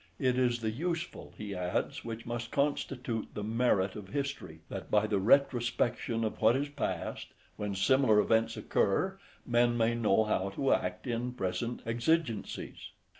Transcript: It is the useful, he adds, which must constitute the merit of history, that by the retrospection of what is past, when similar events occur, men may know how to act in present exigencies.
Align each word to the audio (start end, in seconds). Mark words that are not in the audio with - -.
It 0.17 0.35
is 0.35 0.61
the 0.61 0.71
useful, 0.71 1.31
he 1.37 1.53
adds, 1.53 2.03
which 2.03 2.25
must 2.25 2.49
constitute 2.49 3.27
the 3.35 3.43
merit 3.43 3.95
of 3.95 4.07
history, 4.07 4.61
that 4.67 4.89
by 4.89 5.05
the 5.05 5.19
retrospection 5.19 6.23
of 6.23 6.41
what 6.41 6.55
is 6.55 6.69
past, 6.69 7.27
when 7.55 7.75
similar 7.75 8.19
events 8.19 8.57
occur, 8.57 9.19
men 9.45 9.77
may 9.77 9.93
know 9.93 10.23
how 10.23 10.49
to 10.55 10.73
act 10.73 11.05
in 11.05 11.33
present 11.33 11.83
exigencies. 11.85 12.89